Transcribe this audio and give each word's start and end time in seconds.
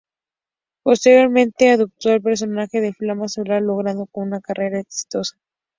Posteriormente 0.81 1.69
adopta 1.69 2.11
el 2.11 2.23
personaje 2.23 2.81
de 2.81 2.91
Flama 2.91 3.27
solar 3.27 3.61
logrando 3.61 4.07
con 4.07 4.29
una 4.29 4.41
carrera 4.41 4.79
exitosa. 4.79 5.37